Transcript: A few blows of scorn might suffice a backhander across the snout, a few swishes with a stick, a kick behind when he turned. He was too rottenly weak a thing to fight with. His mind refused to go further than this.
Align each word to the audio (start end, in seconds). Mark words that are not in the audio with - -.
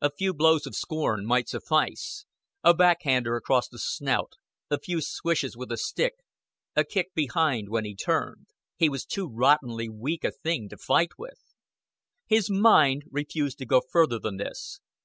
A 0.00 0.12
few 0.12 0.32
blows 0.32 0.64
of 0.68 0.76
scorn 0.76 1.26
might 1.26 1.48
suffice 1.48 2.24
a 2.62 2.72
backhander 2.72 3.34
across 3.34 3.66
the 3.66 3.80
snout, 3.80 4.34
a 4.70 4.78
few 4.78 5.00
swishes 5.00 5.56
with 5.56 5.72
a 5.72 5.76
stick, 5.76 6.14
a 6.76 6.84
kick 6.84 7.12
behind 7.14 7.68
when 7.68 7.84
he 7.84 7.96
turned. 7.96 8.46
He 8.76 8.88
was 8.88 9.04
too 9.04 9.26
rottenly 9.26 9.88
weak 9.88 10.22
a 10.22 10.30
thing 10.30 10.68
to 10.68 10.76
fight 10.76 11.18
with. 11.18 11.52
His 12.28 12.48
mind 12.48 13.06
refused 13.10 13.58
to 13.58 13.66
go 13.66 13.80
further 13.90 14.20
than 14.20 14.36
this. 14.36 14.78